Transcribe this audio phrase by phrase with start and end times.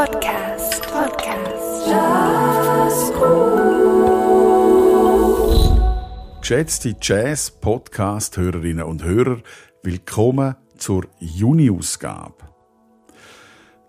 [0.00, 0.80] Podcast.
[0.90, 1.86] Podcast.
[1.86, 3.20] Jazzgut.
[6.40, 9.42] Geschätzte Jazz-Podcast-Hörerinnen und Hörer,
[9.82, 12.32] willkommen zur Juni-Ausgabe.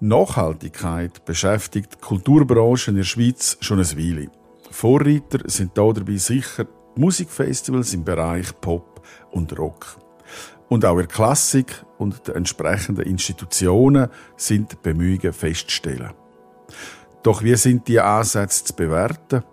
[0.01, 4.29] Nachhaltigkeit beschäftigt die Kulturbranche in der Schweiz schon ein Weile.
[4.69, 6.67] Vorreiter sind hier dabei sicher
[6.97, 9.01] Musikfestivals im Bereich Pop
[9.31, 9.95] und Rock.
[10.67, 16.11] Und auch in der Klassik und den entsprechenden Institutionen sind Bemühungen festzustellen.
[17.23, 19.43] Doch wie sind die Ansätze zu bewerten?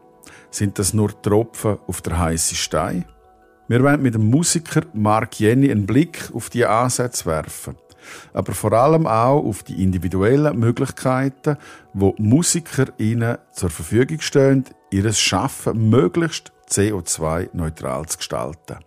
[0.50, 3.04] Sind das nur Tropfen auf der heißen Stein?
[3.68, 7.76] Wir wollen mit dem Musiker Mark Jenny einen Blick auf die Ansätze werfen.
[8.32, 11.58] Aber vor allem auch auf die individuellen Möglichkeiten,
[11.92, 18.78] wo Musiker ihnen zur Verfügung stehen, ihres Schaffen möglichst CO2-neutral zu gestalten.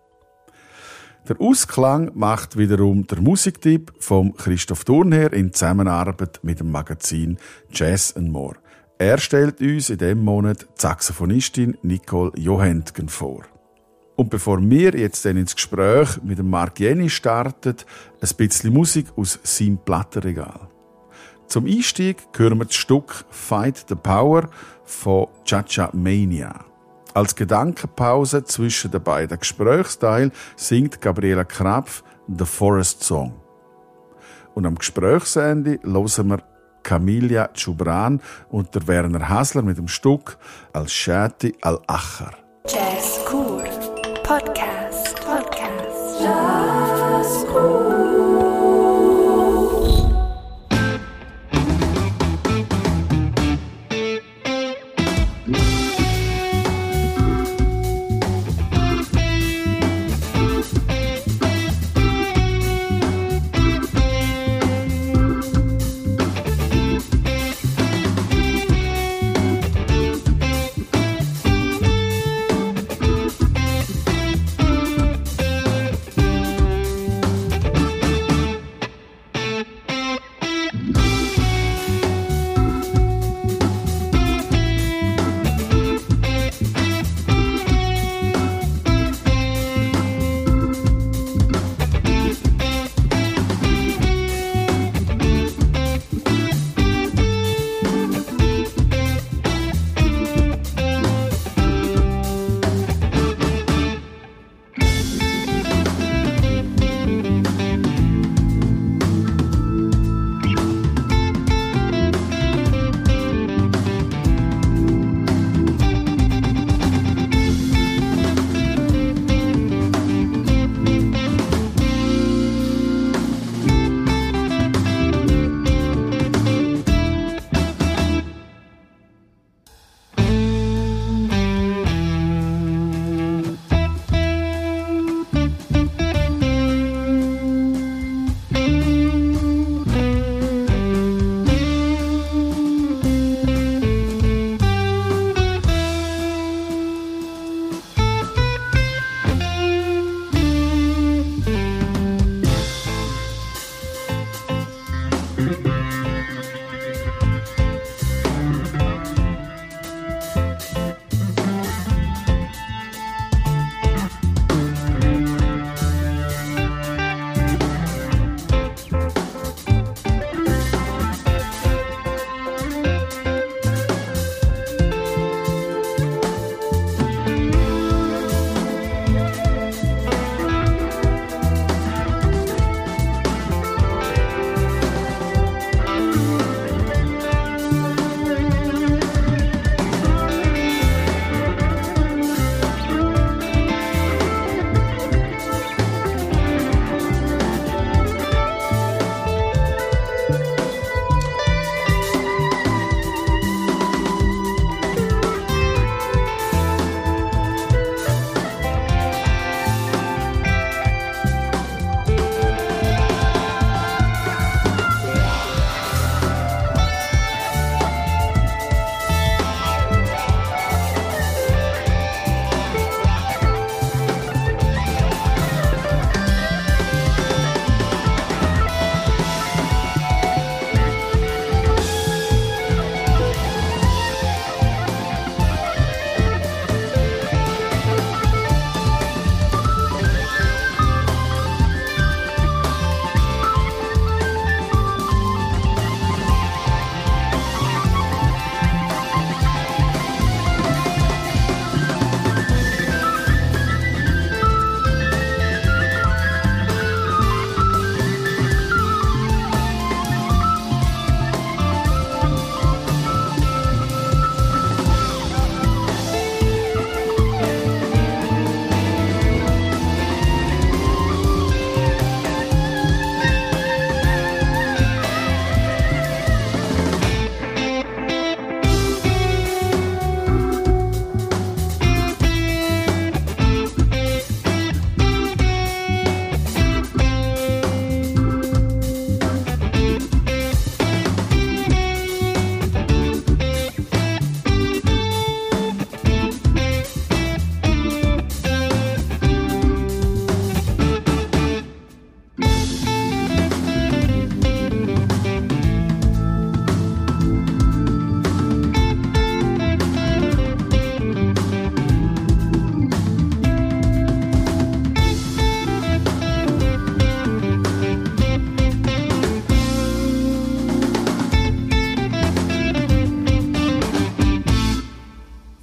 [1.30, 7.38] Der Ausklang macht wiederum der Musiktipp vom Christoph Thurnherr in Zusammenarbeit mit dem Magazin
[7.72, 8.56] Jazz and More.
[8.98, 13.44] Er stellt uns in dem Monat die Saxophonistin Nicole Johentgen vor.
[14.16, 17.76] Und bevor wir jetzt dann ins Gespräch mit dem Mark Jenny starten,
[18.20, 20.70] ein bisschen Musik aus seinem Plattenregal.
[21.48, 24.50] Zum Einstieg hören wir das Stück Fight the Power
[24.86, 26.71] von Chacha Mania.
[27.14, 33.34] Als Gedankenpause zwischen den beiden Gesprächsteilen singt Gabriela Krapf The Forest Song.
[34.54, 36.44] Und am Gesprächsende hören wir
[36.84, 40.38] Camilla Chubran und der Werner Hasler mit dem Stück
[40.74, 42.32] Als Shati al-Acher.
[42.68, 43.64] Jazz Cool
[44.24, 48.01] Podcast Podcast Jazz Cool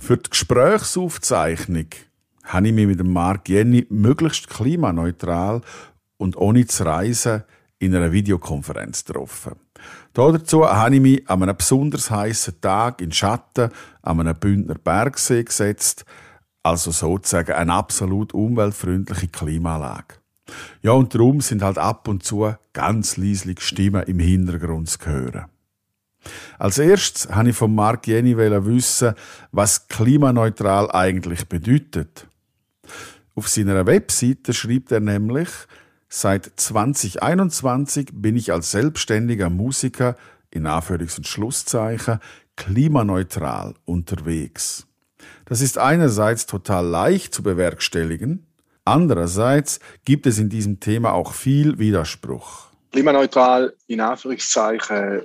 [0.09, 1.89] Für die Gesprächsaufzeichnung
[2.45, 5.61] habe ich mich mit dem Mark Jenny möglichst klimaneutral
[6.17, 7.45] und ohne zu reisen
[7.79, 9.57] in einer Videokonferenz getroffen.
[10.15, 13.69] Dazu habe ich mich an einem besonders heißen Tag in Schatten
[14.01, 16.07] an einem Bündner Bergsee gesetzt,
[16.63, 20.15] also sozusagen eine absolut umweltfreundliche Klimaanlage.
[20.81, 25.51] Ja, und darum sind halt ab und zu ganz leislich Stimmen im Hintergrund zu hören.
[26.59, 29.15] Als erstes habe ich von Mark Jenny wissen,
[29.53, 32.27] was klimaneutral eigentlich bedeutet.
[33.35, 35.49] Auf seiner Webseite schreibt er nämlich,
[36.09, 40.17] seit 2021 bin ich als selbstständiger Musiker
[40.51, 42.19] in Anführungs- und Schlusszeichen
[42.57, 44.87] klimaneutral unterwegs.
[45.45, 48.47] Das ist einerseits total leicht zu bewerkstelligen,
[48.85, 52.67] andererseits gibt es in diesem Thema auch viel Widerspruch.
[52.91, 55.23] Klimaneutral in Anführungszeichen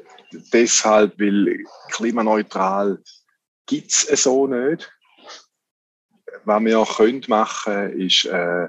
[0.53, 3.01] deshalb, weil klimaneutral
[3.65, 4.91] gibt es so nicht.
[6.45, 8.68] Was wir auch können machen ist, äh,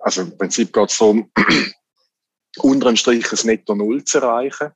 [0.00, 1.30] also im Prinzip geht es darum,
[2.58, 4.72] unterm Strich ein Netto Null zu erreichen.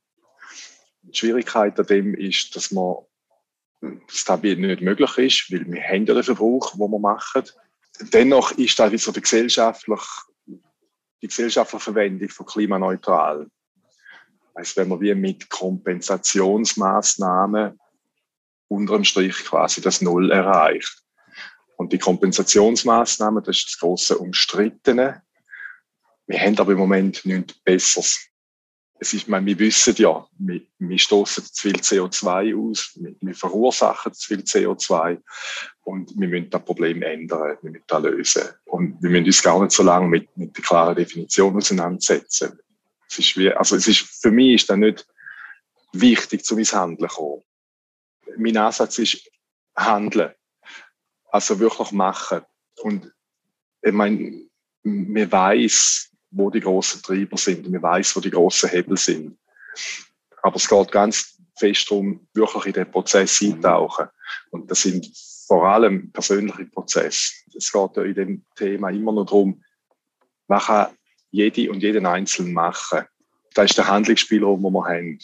[1.01, 2.97] Die Schwierigkeit an dem ist, dass man
[4.07, 7.43] dass das nicht möglich ist, weil wir haben ja den Verbrauch, den wir machen.
[8.13, 10.01] Dennoch ist da so die gesellschaftliche,
[11.21, 13.47] die gesellschaftliche Verwendung von klimaneutral.
[14.53, 17.79] Also wenn man wie mit Kompensationsmaßnahmen
[18.67, 21.01] unterm Strich quasi das Null erreicht.
[21.75, 25.23] Und die Kompensationsmaßnahmen, das ist das große Umstrittene.
[26.27, 28.29] Wir haben aber im Moment nichts Besseres
[29.03, 33.35] es ist, meine, wir wissen ja, wir, wir stoßen zu viel CO2 aus, wir, wir,
[33.35, 35.19] verursachen zu viel CO2
[35.83, 38.43] und wir müssen das Problem ändern, wir müssen das lösen.
[38.63, 42.57] Und wir müssen uns gar nicht so lange mit, mit der klaren Definition auseinandersetzen.
[43.13, 45.07] Es ist wie, also es ist, für mich ist das nicht
[45.91, 47.43] wichtig, zum ins Handeln zu kommen.
[48.37, 49.29] Mein Ansatz ist
[49.75, 50.33] Handeln.
[51.29, 52.41] Also wirklich machen.
[52.81, 53.13] Und
[53.83, 54.47] ich meine,
[54.81, 57.69] man weiß, wo die großen Treiber sind.
[57.69, 59.37] Man weiß, wo die großen Hebel sind.
[60.41, 64.07] Aber es geht ganz fest darum, wirklich in den Prozess eintauchen.
[64.49, 65.07] Und das sind
[65.45, 67.33] vor allem persönliche Prozesse.
[67.55, 69.63] Es geht ja in dem Thema immer nur darum,
[70.47, 70.97] was kann
[71.33, 73.05] jede und jeden Einzelnen machen.
[73.55, 75.19] Das ist der Handlungsspielraum, den wir haben.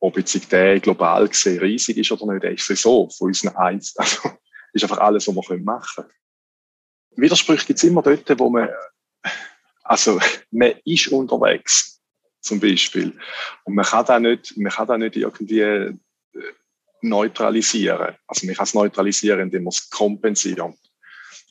[0.00, 4.08] Ob jetzt der global gesehen riesig ist oder nicht, ist sowieso von unseren Einzelnen.
[4.74, 7.22] Also, ist einfach alles, was wir machen können.
[7.22, 8.70] Widersprüche gibt es immer dort, wo man
[9.84, 10.18] also,
[10.50, 12.00] man ist unterwegs,
[12.40, 13.12] zum Beispiel.
[13.64, 15.94] Und man kann da nicht, man kann da nicht irgendwie äh,
[17.02, 18.16] neutralisieren.
[18.26, 20.60] Also, man kann es neutralisieren, indem man es kompensiert.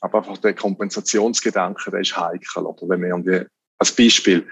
[0.00, 2.64] Aber einfach der Kompensationsgedanke, der ist heikel.
[2.64, 3.46] Oder wenn man irgendwie,
[3.82, 4.48] als Beispiel,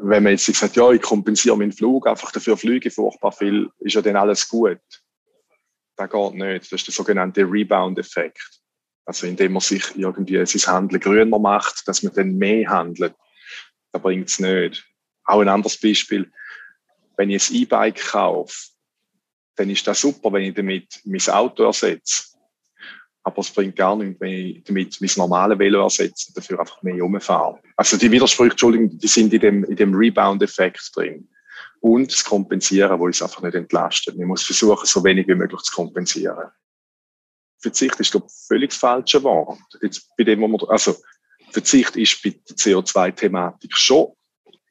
[0.00, 3.70] wenn man jetzt sagt, ja, ich kompensiere meinen Flug, einfach dafür fliege ich furchtbar viel,
[3.80, 4.80] ist ja dann alles gut.
[5.96, 6.64] Das geht nicht.
[6.64, 8.60] Das ist der sogenannte Rebound-Effekt.
[9.04, 13.14] Also indem man sich irgendwie sein Handeln grüner macht, dass man dann mehr handelt.
[13.92, 14.84] Da bringt es nicht.
[15.24, 16.30] Auch ein anderes Beispiel.
[17.16, 18.54] Wenn ich ein E-Bike kaufe,
[19.56, 22.35] dann ist das super, wenn ich damit mein Auto ersetze.
[23.26, 27.02] Aber es bringt gar nichts, wenn ich damit mein normales Velo ersetze dafür einfach mehr
[27.02, 27.58] rumfahre.
[27.76, 31.28] Also die Widersprüche, Entschuldigung, die sind in dem, in dem Rebound-Effekt drin.
[31.80, 34.16] Und das Kompensieren, wo uns einfach nicht entlastet.
[34.16, 36.52] Man muss versuchen, so wenig wie möglich zu kompensieren.
[37.58, 39.58] Verzicht ist, glaube ich, völlig das falsche Wort.
[39.82, 40.94] Jetzt bei dem, wo man, also,
[41.50, 44.12] Verzicht ist bei der CO2-Thematik schon,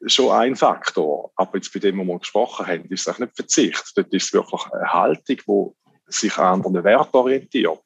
[0.06, 1.34] schon ein Faktor.
[1.36, 3.84] Aber jetzt bei dem, wo wir gesprochen haben, ist es auch nicht Verzicht.
[3.98, 7.82] Dort ist es wirklich eine Haltung, die sich an anderen Werten orientiert.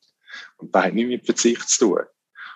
[0.58, 2.04] Und das hat nichts mit Verzicht zu tun.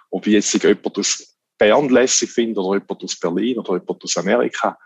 [0.10, 4.18] Ob ich jetzt jemand aus Bern lässig finde oder jemand aus Berlin oder jemand aus
[4.18, 4.78] Amerika,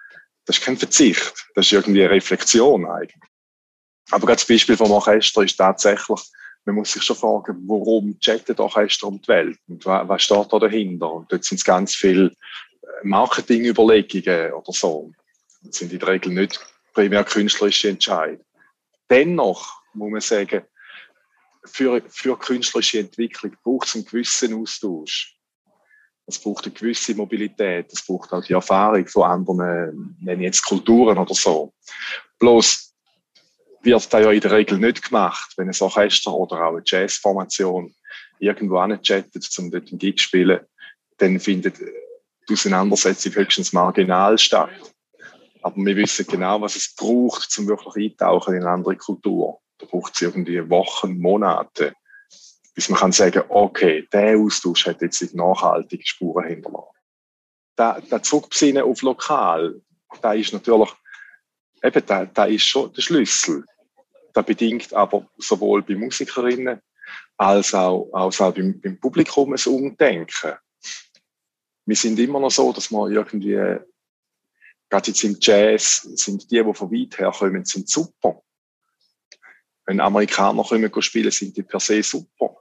[0.45, 1.33] das ist kein Verzicht.
[1.55, 3.21] Das ist irgendwie eine Reflexion eigentlich.
[4.11, 6.19] Aber das Beispiel vom Orchester ist tatsächlich,
[6.65, 10.59] man muss sich schon fragen, warum chattet Orchester um die Welt und was steht da
[10.59, 11.11] dahinter?
[11.11, 15.11] Und dort sind es ganz viele äh, Marketingüberlegungen oder so.
[15.61, 16.59] Das sind in der Regel nicht
[16.93, 18.43] primär künstlerische Entscheidungen.
[19.09, 20.63] Dennoch muss man sagen,
[21.65, 25.37] für, für künstlerische Entwicklung braucht es einen gewissen Austausch.
[26.25, 30.65] Es braucht eine gewisse Mobilität, es braucht auch die Erfahrung von anderen, nenne ich jetzt
[30.65, 31.73] Kulturen oder so.
[32.39, 32.93] Bloß
[33.81, 37.95] wird da ja in der Regel nicht gemacht, wenn ein Orchester oder auch eine Jazzformation
[38.39, 40.59] irgendwo anchattet, um dort einen Gig zu spielen,
[41.17, 44.69] dann findet die Auseinandersetzung höchstens marginal statt.
[45.61, 49.59] Aber wir wissen genau, was es braucht, um wirklich eintauchen in eine andere Kultur.
[49.77, 51.93] Da braucht es irgendwie Wochen, Monate,
[52.73, 56.97] bis man kann sagen, okay, der Austausch hat jetzt nachhaltige Spuren hinterlassen.
[57.75, 59.81] Da, der Zurückbesinnen auf lokal,
[60.21, 60.91] da ist natürlich
[61.83, 63.65] eben, da, da ist schon der Schlüssel.
[64.33, 66.81] Das bedingt aber sowohl bei Musikerinnen
[67.37, 70.53] als auch, als auch beim, beim Publikum ein Umdenken.
[71.85, 73.53] Wir sind immer noch so, dass wir irgendwie,
[74.89, 78.43] gerade jetzt im Jazz, sind die, die von weit her kommen, sind super.
[79.87, 82.57] Wenn Amerikaner kommen spielen, sind die per se super.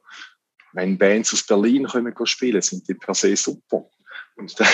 [0.73, 3.91] Wenn Bands aus Berlin kommen spielen, sind die per se super.
[4.37, 4.69] Und das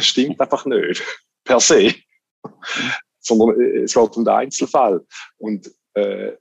[0.00, 1.02] stimmt einfach nicht.
[1.42, 1.94] Per se.
[3.20, 5.04] Sondern äh, es geht um den Einzelfall.
[5.38, 6.32] Und äh,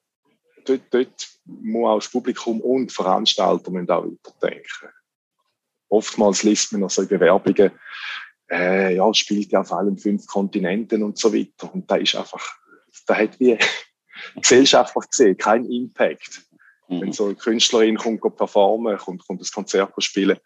[0.65, 4.89] dort, dort muss auch das Publikum und Veranstalter müssen auch weiterdenken.
[5.87, 7.71] Oftmals liest man noch so Bewerbungen,
[8.51, 11.73] äh, ja, spielt ja auf allen fünf Kontinenten und so weiter.
[11.73, 12.57] Und da ist einfach,
[13.05, 13.57] da hat wie
[14.35, 16.41] gesellschaftlich gesehen keinen Impact.
[16.87, 17.01] Mhm.
[17.01, 20.37] Wenn so eine Künstlerin kommt, performen, kommt, kommt das Konzert spielen,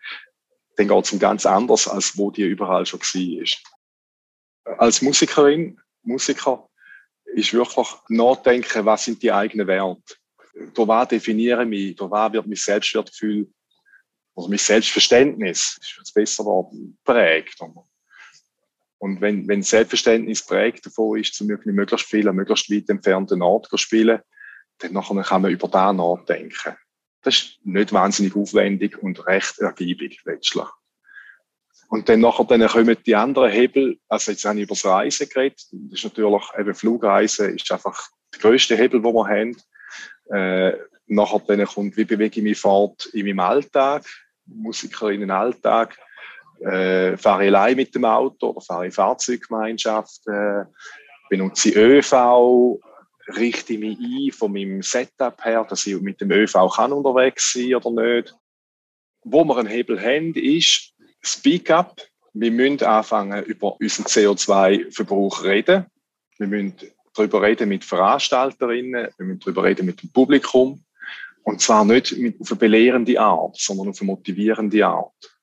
[0.77, 4.77] dann geht es um ganz anders, als wo die überall schon war.
[4.77, 6.69] Als Musikerin, Musiker,
[7.25, 10.15] ist wirklich nachdenken, was sind die eigenen Werte.
[10.73, 13.51] Da was definiere ich mich, da was wird mein Selbstwertgefühl,
[14.35, 17.59] also mein Selbstverständnis, ist das besser Wort, prägt.
[18.99, 23.67] Und wenn, wenn Selbstverständnis prägt davon ist, zu möglichst viel an möglichst weit entfernten Ort
[23.67, 24.21] zu spielen,
[24.79, 26.75] dann nachher kann man über das nachdenken.
[27.21, 30.67] Das ist nicht wahnsinnig aufwendig und recht ergiebig letztlich.
[31.89, 35.29] Und dann nachher dann kommen die anderen Hebel, also jetzt habe ich über das Reisen
[35.29, 39.57] geredet, das ist natürlich eben Flugreisen ist einfach der grösste Hebel, den wir haben.
[40.29, 44.05] Äh, nachher dann kommt, wie bewege ich mich fort in meinem Alltag,
[44.45, 45.97] Musiker in den Alltag,
[46.61, 50.65] äh, fahre ich allein mit dem Auto oder fahre ich Fahrzeuggemeinschaft, äh,
[51.29, 52.79] benutze ich ÖV,
[53.35, 57.53] richte ich mich ein von meinem Setup her, dass ich mit dem ÖV kann unterwegs
[57.53, 58.35] sein oder nicht.
[59.23, 60.93] Wo wir einen Hebel haben, ist,
[61.27, 62.01] Speak up.
[62.33, 65.85] Wir müssen anfangen, über unseren CO2-Verbrauch reden.
[66.37, 66.75] Wir müssen
[67.13, 70.83] darüber reden mit Veranstalterinnen, wir müssen darüber reden mit dem Publikum.
[71.43, 75.36] Und zwar nicht auf eine belehrende Art, sondern auf eine motivierende Art.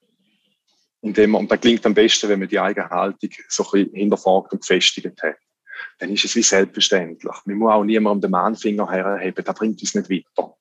[1.05, 3.95] Indem man, und das klingt am besten, wenn man die eigene Haltung so ein bisschen
[3.95, 5.37] hinterfragt und gefestigt hat.
[5.99, 7.35] Dann ist es wie selbstverständlich.
[7.45, 10.57] Man muss auch niemandem den Mahnfinger herheben, das bringt uns nicht weiter.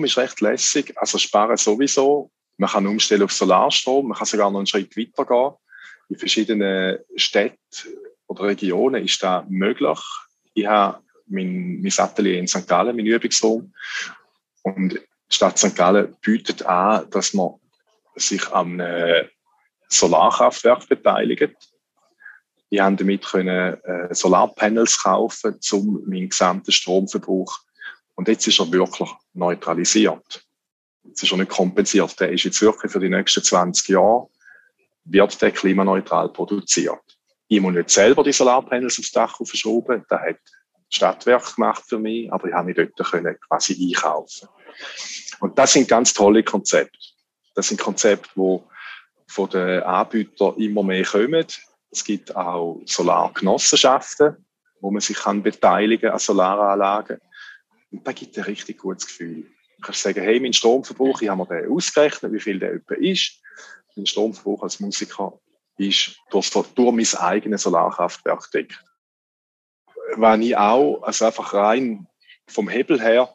[0.00, 2.30] Strom ist recht lässig, also sparen sowieso.
[2.56, 5.56] Man kann umstellen auf Solarstrom, man kann sogar noch einen Schritt weiter gehen.
[6.08, 7.58] In verschiedenen Städten
[8.26, 9.98] oder Regionen ist das möglich.
[10.54, 12.66] Ich habe mein, mein Atelier in St.
[12.66, 13.74] Gallen, mein Übungsraum.
[14.62, 15.00] Und die
[15.34, 15.76] Stadt St.
[15.76, 17.54] Gallen bietet an, dass man
[18.16, 18.80] sich am
[19.88, 21.56] Solarkraftwerk beteiligt.
[22.70, 27.58] Ich habe damit können, äh, Solarpanels kaufen, um meinen gesamten Stromverbrauch.
[28.14, 30.44] Und jetzt ist er wirklich neutralisiert.
[31.04, 32.18] Jetzt ist er nicht kompensiert.
[32.20, 34.28] Der ist jetzt wirklich für die nächsten 20 Jahre,
[35.04, 37.00] wird der klimaneutral produziert.
[37.48, 40.04] Ich muss nicht selber die Solarpanels aufs Dach verschrauben.
[40.08, 40.38] Das hat
[40.88, 44.48] Stadtwerk gemacht für mich, aber ich habe mich dort können quasi einkaufen.
[45.40, 46.98] Und das sind ganz tolle Konzepte.
[47.54, 48.68] Das sind Konzepte, wo
[49.26, 51.46] von den Anbietern immer mehr kommen.
[51.90, 54.44] Es gibt auch Solargenossenschaften,
[54.80, 57.18] wo man sich kann beteiligen an Solaranlagen.
[57.90, 59.46] Und da gibt ein richtig gutes Gefühl.
[59.76, 62.94] Du kannst sagen, hey, mein Stromverbrauch, ich habe mir den ausgerechnet, wie viel der etwa
[62.94, 63.40] ist.
[63.96, 65.40] Mein Stromverbrauch als Musiker
[65.76, 68.84] ist durch, durch mein eigenes Solarkraftwerk deckt.
[70.16, 72.06] Wenn ich auch, also einfach rein
[72.46, 73.34] vom Hebel her,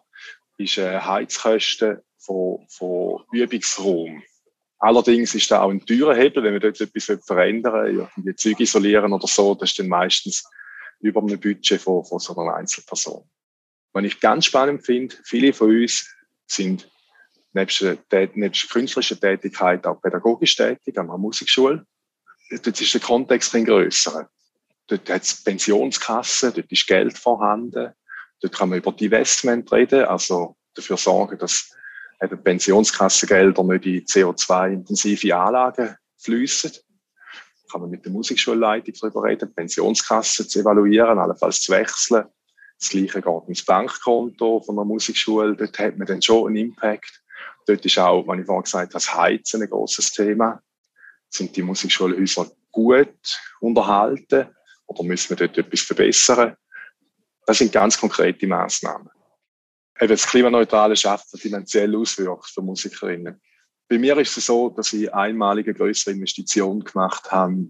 [0.58, 4.24] ist Heizkosten von, von Übungsraum
[4.80, 9.14] Allerdings ist da auch ein teurer Hebel, wenn wir dort etwas verändern, irgendwie Züge isolieren
[9.14, 10.44] oder so, das ist dann meistens
[11.00, 13.24] über einem Budget von, von so einer Einzelperson.
[13.96, 16.14] Was ich ganz spannend finde, viele von uns
[16.48, 16.92] sind
[17.54, 21.86] nebst künstlerischer Tätigkeit auch pädagogisch tätig an einer Musikschule.
[22.52, 24.30] Dort ist der Kontext ein grösser.
[24.88, 27.94] Dort hat es Pensionskassen, dort ist Geld vorhanden,
[28.42, 31.74] dort kann man über Divestment reden, also dafür sorgen, dass
[32.22, 36.72] eben Pensionskassengelder nicht in CO2-intensive Anlagen fließen.
[36.74, 42.26] Da kann man mit der Musikschulleitung darüber reden, Pensionskassen zu evaluieren, allenfalls zu wechseln.
[42.80, 45.56] Das Gleiche geht ins Bankkonto von der Musikschule.
[45.56, 47.24] Dort hat man dann schon einen Impact.
[47.66, 50.62] Dort ist auch, wie ich vorhin gesagt habe, das Heizen ein grosses Thema.
[51.30, 54.48] Sind die Musikschulhäuser gut unterhalten
[54.86, 56.56] oder müssen wir dort etwas verbessern?
[57.46, 59.10] Das sind ganz konkrete Maßnahmen
[60.00, 63.42] eben das klimaneutrale Schaffen finanziell auswirkt für Musikerinnen.
[63.88, 67.68] Bei mir ist es so, dass ich einmalige größere Investitionen gemacht habe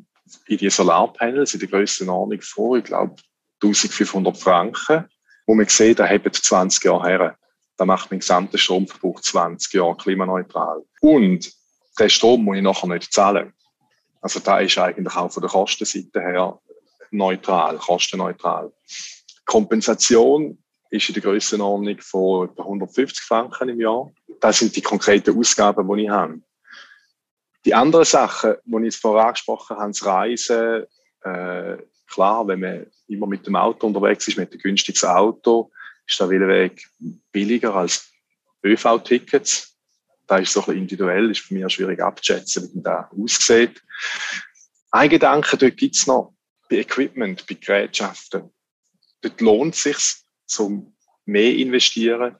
[0.47, 3.15] in die Solarpanels in der größten Ordnung vor, ich glaube
[3.61, 5.05] 1500 Franken,
[5.45, 7.37] wo man sieht, da haben 20 Jahre her.
[7.77, 10.83] Da macht mein gesamter Stromverbrauch 20 Jahre klimaneutral.
[11.01, 11.51] Und
[11.99, 13.53] den Strom muss ich nachher nicht zahlen.
[14.21, 16.59] Also da ist eigentlich auch von der Kostenseite her
[17.11, 18.71] neutral, kostenneutral.
[19.45, 20.57] Kompensation
[20.89, 24.11] ist in der Grössenordnung von etwa 150 Franken im Jahr.
[24.39, 26.41] Das sind die konkreten Ausgaben, die ich habe.
[27.65, 30.85] Die anderen Sachen, die ich jetzt vorher angesprochen habe, das Reisen,
[31.23, 31.77] äh,
[32.15, 35.71] klar, wenn man immer mit dem Auto unterwegs ist, mit dem günstigen Auto,
[36.07, 36.87] ist der Weg
[37.31, 38.09] billiger als
[38.63, 39.75] ÖV-Tickets.
[40.25, 43.83] Da ist so ein bisschen individuell, ist für mich schwierig abzuschätzen, wie das aussieht.
[44.91, 46.33] Ein Gedanke, dort gibt es noch
[46.69, 48.49] bei Equipment, bei Gerätschaften.
[49.21, 49.97] Dort lohnt es sich
[50.45, 52.37] zum mehr investieren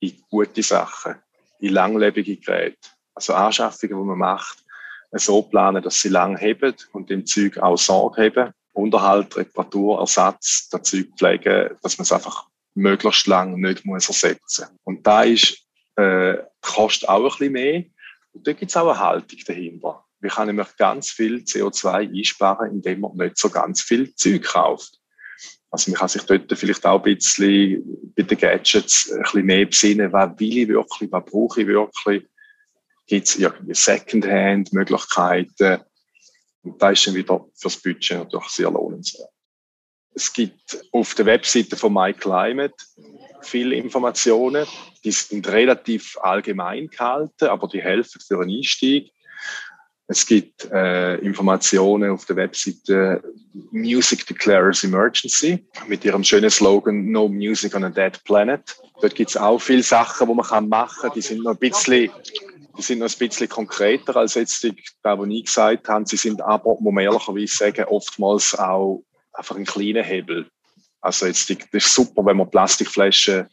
[0.00, 1.16] in gute Sachen,
[1.60, 2.88] in langlebige Geräte.
[3.14, 4.64] Also Anschaffungen, die man macht,
[5.12, 8.54] so planen, dass sie lang heben und dem Zeug auch Sorge haben.
[8.74, 14.66] Unterhalt, Reparatur, Ersatz, das Zeug pflegen, dass man es einfach möglichst lang nicht muss ersetzen
[14.70, 14.80] muss.
[14.82, 15.64] Und da ist,
[15.96, 17.84] äh, kostet auch ein bisschen mehr.
[18.32, 20.04] Und da gibt es auch eine Haltung dahinter.
[20.20, 24.98] Wir können nämlich ganz viel CO2 einsparen, indem man nicht so ganz viel Zeug kauft.
[25.70, 29.66] Also man kann sich dort vielleicht auch ein bisschen bei den Gadgets ein bisschen mehr
[29.66, 32.26] besinnen, was will ich wirklich, was brauche ich wirklich.
[33.06, 35.82] Gibt es irgendwie Secondhand-Möglichkeiten?
[36.64, 39.28] Und da ist dann wieder fürs Budget natürlich sehr lohnenswert.
[40.14, 42.74] Es gibt auf der Webseite von MyClimate
[43.42, 44.66] viele Informationen.
[45.02, 49.12] Die sind relativ allgemein gehalten, aber die helfen für einen Einstieg.
[50.06, 53.22] Es gibt äh, Informationen auf der Webseite
[53.70, 58.76] Music Declares Emergency mit ihrem schönen Slogan No Music on a Dead Planet.
[59.00, 61.12] Dort gibt es auch viele Sachen, die man machen kann.
[61.14, 62.10] Die sind noch ein bisschen,
[62.76, 66.06] die sind noch ein bisschen konkreter als jetzt die, die ich gesagt habe.
[66.06, 70.48] Sie sind aber, muss man ehrlicherweise sagen, oftmals auch einfach ein kleiner Hebel.
[71.00, 73.48] Also jetzt, das ist super, wenn man Plastikflaschen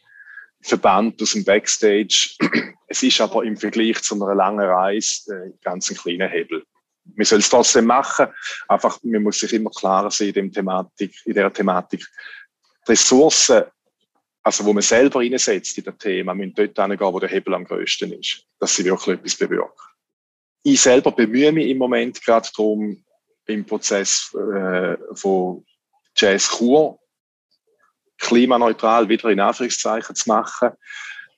[0.62, 2.30] verbannt aus dem Backstage.
[2.86, 6.62] Es ist aber im Vergleich zu einer langen Reise äh, ganz ein kleiner Hebel.
[7.14, 8.26] Man soll es trotzdem machen,
[8.68, 12.06] einfach man muss sich immer klarer sein in, dem Thematik, in der Thematik.
[12.86, 13.64] Die Ressourcen,
[14.42, 17.64] also wo man selber reinsetzt in das Thema, müssen dort hingehen, wo der Hebel am
[17.64, 19.70] größten ist, dass sie wirklich etwas bewirken.
[20.64, 23.04] Ich selber bemühe mich im Moment gerade darum,
[23.46, 25.64] im Prozess äh, von
[26.16, 26.98] Jazz Kur
[28.18, 30.70] klimaneutral wieder in Anführungszeichen zu machen.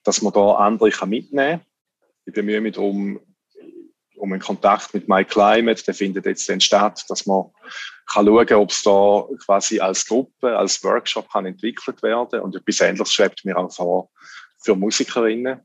[0.04, 1.66] dass man da andere mitnehmen kann.
[2.26, 3.20] Ich bemühe mich darum,
[4.24, 7.44] um einen Kontakt mit My Climate, der findet jetzt dann statt, dass man
[8.10, 12.80] kann schauen, ob es da quasi als Gruppe, als Workshop kann entwickelt werden und etwas
[12.80, 14.10] Ähnliches schreibt mir auch vor
[14.58, 15.60] für Musikerinnen,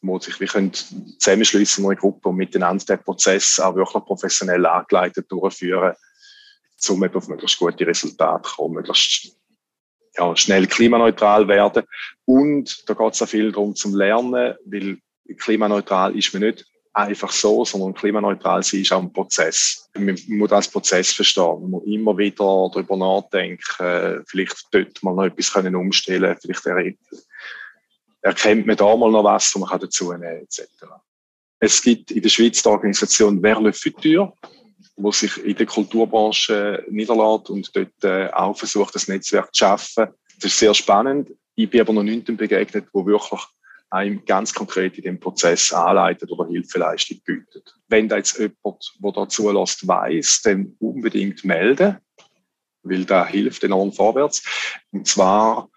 [0.00, 4.64] wo sich wir können zusammenschließen in eine Gruppe und miteinander den Prozess auch wirklich professionell
[4.64, 5.94] angeleitet durchführen,
[6.88, 9.36] um auf möglichst gute Resultate zu kommen, möglichst
[10.16, 11.82] ja, schnell klimaneutral werden.
[12.26, 14.98] Und da geht es auch viel darum zum Lernen, weil
[15.36, 16.64] klimaneutral ist man nicht
[16.98, 19.88] einfach so, sondern klimaneutral sein ist auch ein Prozess.
[19.94, 21.62] Man muss das Prozess verstehen.
[21.62, 26.98] Man muss immer wieder darüber nachdenken, vielleicht dort mal noch etwas können umstellen vielleicht
[28.20, 30.64] erkennt man da mal noch was, was man dazu nehmen kann, etc.
[31.60, 34.34] Es gibt in der Schweiz die Organisation Vers le Futur,
[34.96, 40.08] wo sich in der Kulturbranche niederlässt und dort äh, auch versucht, das Netzwerk zu schaffen.
[40.40, 41.30] Das ist sehr spannend.
[41.54, 43.40] Ich bin aber noch niemandem begegnet, wo wirklich
[43.90, 47.74] einem ganz konkret in dem Prozess anleitet oder Hilfeleistung bietet.
[47.88, 48.56] Wenn da jetzt jemand,
[49.02, 51.98] der da zulässt, weiss, dann unbedingt melden,
[52.82, 54.42] weil da hilft enorm vorwärts.
[54.90, 55.70] Und zwar,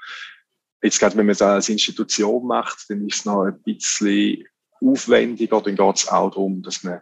[0.82, 4.46] jetzt gerade wenn man das als Institution macht, dann ist es noch ein bisschen
[4.82, 7.02] aufwendiger, dann geht es auch darum, dass man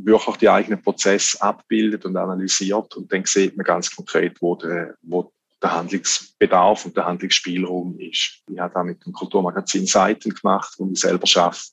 [0.00, 4.94] wirklich die eigenen Prozesse abbildet und analysiert und dann sieht man ganz konkret, wo, der,
[5.02, 5.32] wo
[5.62, 8.42] der Handlungsbedarf und der Handlungsspielraum ist.
[8.48, 11.70] Ich habe da mit dem Kulturmagazin Seiten gemacht, wo ich selber schaffe.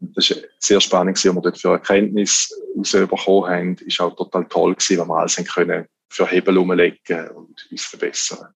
[0.00, 3.74] Und das war sehr spannend, was wir dort für Erkenntnis rausbekommen haben.
[3.78, 8.54] Ist auch total toll gewesen, weil wir alles können für Hebel umlegen und uns verbessern.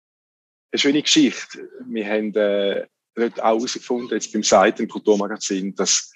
[0.71, 1.67] Eine schöne Geschichte.
[1.87, 2.85] Wir haben äh,
[3.17, 6.11] auch herausgefunden, jetzt beim Seiten Kulturmagazin, dass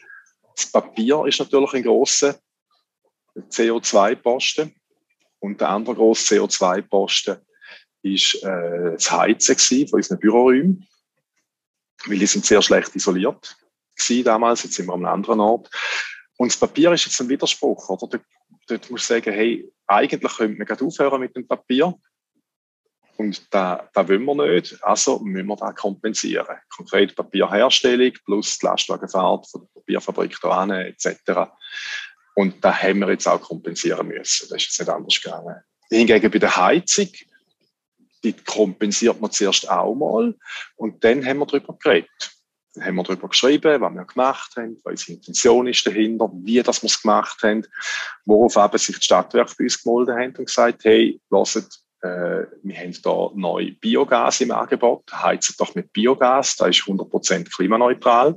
[0.56, 2.40] das Papier ist natürlich ein grosser
[3.36, 4.74] CO2-Posten
[5.40, 7.38] und der andere grosse CO2-Posten
[8.14, 10.88] ist äh, das Heizen von unseren Büroräumen,
[12.06, 13.58] weil die sind sehr schlecht isoliert
[13.96, 15.70] gewesen damals, jetzt sind wir an einem anderen Ort.
[16.38, 18.08] Und das Papier ist jetzt ein Widerspruch, oder?
[18.08, 18.24] Dort,
[18.68, 21.94] dort musst du sagen, hey, eigentlich könnte man gerade aufhören mit dem Papier.
[23.18, 26.58] Und da, da wollen wir nicht, also müssen wir da kompensieren.
[26.76, 31.08] Konkret Papierherstellung plus die Lastwagenfahrt von der Papierfabrik da etc.
[32.36, 34.50] Und da haben wir jetzt auch kompensieren müssen.
[34.50, 35.56] Das ist jetzt nicht anders gegangen.
[35.90, 37.08] Hingegen bei der Heizung
[38.26, 40.36] die kompensiert man zuerst auch mal.
[40.76, 42.32] Und dann haben wir darüber geredet.
[42.74, 46.62] Dann haben wir darüber geschrieben, was wir gemacht haben, was unsere Intention ist dahinter, wie
[46.62, 47.66] das wir es gemacht haben,
[48.26, 52.78] worauf eben sich die Stadtwerke bei uns gemolden haben und gesagt, hey, lasst, äh, wir
[52.78, 58.36] haben da neu Biogas im Angebot, heizen doch mit Biogas, da ist 100% klimaneutral.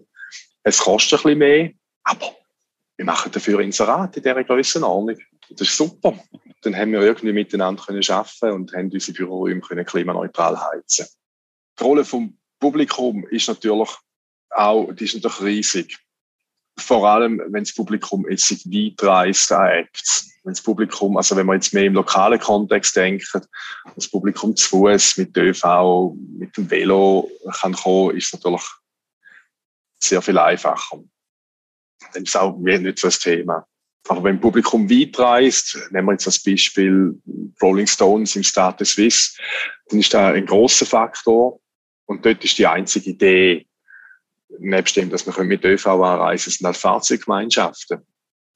[0.62, 1.70] Es kostet ein bisschen mehr,
[2.04, 2.36] aber
[2.96, 5.18] wir machen dafür Inserat in dieser Grössenordnung.
[5.50, 6.14] Das ist super
[6.62, 11.06] dann haben wir irgendwie miteinander können arbeiten und haben unsere Büroräume können klimaneutral heizen.
[11.78, 13.90] Die Rolle vom Publikum ist natürlich
[14.50, 15.98] auch, die ist natürlich riesig.
[16.78, 20.30] Vor allem, wenn das Publikum jetzt sich weit reist an Acts.
[20.44, 23.30] Wenn das Publikum, also wenn man jetzt mehr im lokalen Kontext denkt,
[23.94, 27.28] das Publikum zu Fuß, mit ÖV, mit dem Velo
[27.60, 28.64] kann kommen, ist natürlich
[30.00, 31.00] sehr viel einfacher.
[32.14, 33.66] Dann ist auch nicht so ein Thema.
[34.08, 37.14] Aber wenn Publikum weit reist, nehmen wir jetzt als Beispiel
[37.62, 39.38] Rolling Stones im Stade Suisse,
[39.88, 41.60] dann ist da ein großer Faktor.
[42.06, 43.66] Und dort ist die einzige Idee,
[44.58, 48.00] nebst dem, dass wir mit ÖV anreisen, sind halt Fahrzeuggemeinschaften.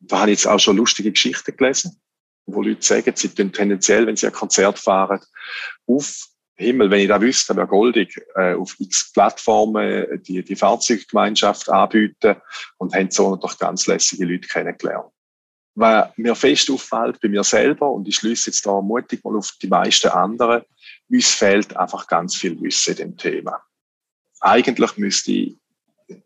[0.01, 2.01] Da habe ich jetzt auch schon lustige Geschichten gelesen,
[2.47, 5.21] wo Leute sagen, sie tun tendenziell, wenn sie ein Konzert fahren,
[5.87, 11.69] auf Himmel, wenn ich da wüsste, wäre goldig, äh, auf x Plattformen die, die Fahrzeuggemeinschaft
[11.69, 12.37] anbieten
[12.79, 15.12] und haben so natürlich ganz lässige Leute kennengelernt
[15.75, 19.53] was mir fest auffällt bei mir selber, und ich schließe jetzt da mutig mal auf
[19.63, 20.63] die meisten anderen,
[21.09, 23.63] uns fehlt einfach ganz viel Wissen in dem Thema.
[24.41, 25.33] Eigentlich müsste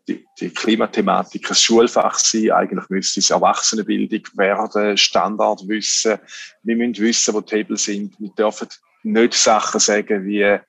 [0.07, 6.19] die, die Klimathematik ein Schulfach sein, eigentlich müsste es Erwachsenenbildung werden, Standardwissen.
[6.63, 8.19] Wir müssen wissen, wo die Hebel sind.
[8.19, 8.67] Wir dürfen
[9.03, 10.59] nicht Sachen sagen wie,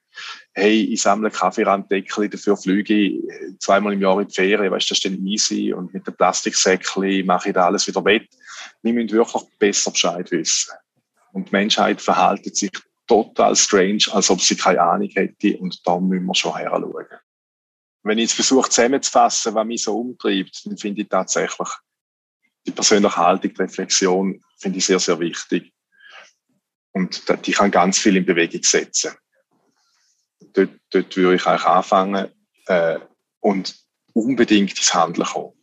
[0.53, 3.21] hey, ich sammle Kaffeeranddeckchen, dafür fliege ich
[3.59, 6.15] zweimal im Jahr in die Ferien, weißt du, das ist dann easy und mit dem
[6.15, 8.27] Plastiksäckchen mache ich da alles wieder wett.
[8.81, 10.73] Wir müssen wirklich besser Bescheid wissen.
[11.31, 12.71] Und die Menschheit verhält sich
[13.07, 17.05] total strange, als ob sie keine Ahnung hätte und da müssen wir schon her schauen.
[18.03, 21.69] Wenn ich jetzt versuche zusammenzufassen, was mich so umtreibt, dann finde ich tatsächlich
[22.65, 25.73] die persönliche Haltung, die Reflexion, finde ich sehr, sehr wichtig.
[26.91, 29.11] Und die kann ganz viel in Bewegung setzen
[30.53, 32.29] dort, dort würde ich eigentlich anfangen
[32.67, 32.99] äh,
[33.39, 33.75] und
[34.13, 35.53] unbedingt ins Handeln kommen.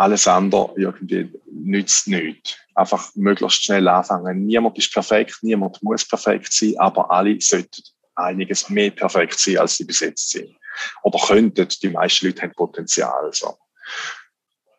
[0.00, 2.56] Alles andere irgendwie nützt nichts.
[2.74, 4.46] Einfach möglichst schnell anfangen.
[4.46, 7.82] Niemand ist perfekt, niemand muss perfekt sein, aber alle sollten
[8.14, 10.56] einiges mehr perfekt sein, als sie bis jetzt sind.
[11.02, 11.68] oder könnten.
[11.82, 13.30] Die meisten Leute haben Potenzial.
[13.32, 13.58] So.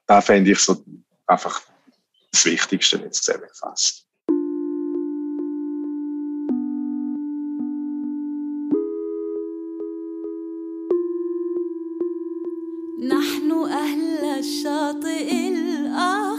[0.07, 0.83] Da fände ich so
[1.27, 1.61] einfach
[2.31, 4.07] das Wichtigste jetzt zusammengefasst.
[14.91, 16.30] شاطئ الأرض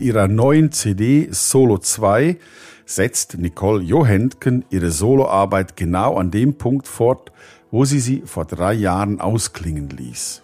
[0.00, 2.38] Mit ihrer neuen CD Solo 2
[2.86, 7.32] setzt Nicole Johentgen ihre Soloarbeit genau an dem Punkt fort,
[7.70, 10.40] wo sie sie vor drei Jahren ausklingen ließ.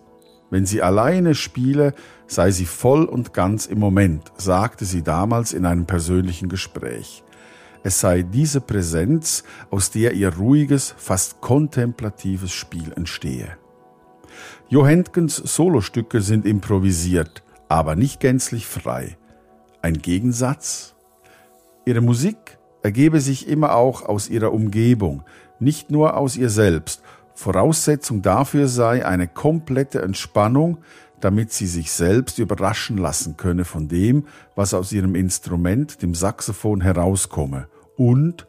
[0.50, 1.94] Wenn sie alleine spiele,
[2.26, 7.24] sei sie voll und ganz im Moment, sagte sie damals in einem persönlichen Gespräch.
[7.82, 13.56] Es sei diese Präsenz, aus der ihr ruhiges, fast kontemplatives Spiel entstehe.
[14.68, 19.16] Johentgens Solostücke sind improvisiert, aber nicht gänzlich frei.
[19.86, 20.96] Ein Gegensatz?
[21.84, 25.22] Ihre Musik ergebe sich immer auch aus ihrer Umgebung,
[25.60, 27.02] nicht nur aus ihr selbst.
[27.34, 30.78] Voraussetzung dafür sei eine komplette Entspannung,
[31.20, 36.80] damit sie sich selbst überraschen lassen könne von dem, was aus ihrem Instrument, dem Saxophon,
[36.80, 38.48] herauskomme und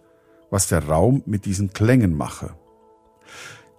[0.50, 2.56] was der Raum mit diesen Klängen mache.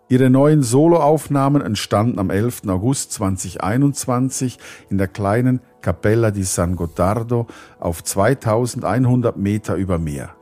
[0.08, 2.68] Ihre neuen Soloaufnahmen entstanden am 11.
[2.68, 7.46] August 2021 in der kleinen Cappella di San Gottardo
[7.78, 10.34] auf 2100 Meter über Meer.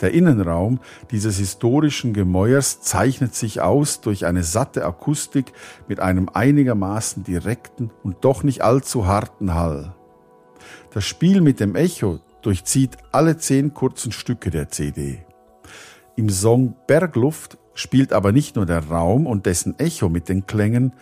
[0.00, 5.52] Der Innenraum dieses historischen Gemäuers zeichnet sich aus durch eine satte Akustik
[5.86, 9.94] mit einem einigermaßen direkten und doch nicht allzu harten Hall.
[10.92, 15.24] Das Spiel mit dem Echo durchzieht alle zehn kurzen Stücke der CD.
[16.16, 20.92] Im Song Bergluft spielt aber nicht nur der Raum und dessen Echo mit den Klängen,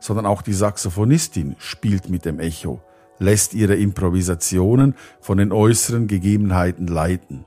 [0.00, 2.80] sondern auch die Saxophonistin spielt mit dem Echo,
[3.18, 7.44] lässt ihre Improvisationen von den äußeren Gegebenheiten leiten.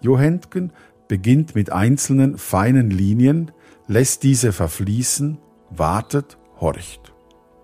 [0.00, 0.72] Johentgen
[1.08, 3.50] beginnt mit einzelnen feinen Linien,
[3.86, 5.38] lässt diese verfließen,
[5.70, 7.12] wartet, horcht.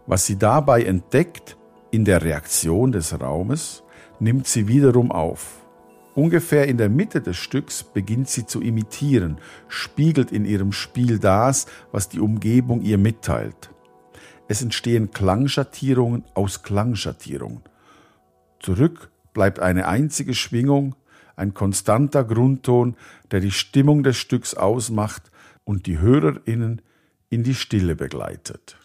[0.07, 1.57] Was sie dabei entdeckt
[1.91, 3.83] in der Reaktion des Raumes,
[4.21, 5.67] nimmt sie wiederum auf.
[6.15, 9.39] Ungefähr in der Mitte des Stücks beginnt sie zu imitieren,
[9.69, 13.71] spiegelt in ihrem Spiel das, was die Umgebung ihr mitteilt.
[14.49, 17.61] Es entstehen Klangschattierungen aus Klangschattierungen.
[18.61, 20.97] Zurück bleibt eine einzige Schwingung,
[21.37, 22.97] ein konstanter Grundton,
[23.31, 25.31] der die Stimmung des Stücks ausmacht
[25.65, 26.83] und die Hörerinnen
[27.29, 28.79] in die Stille begleitet.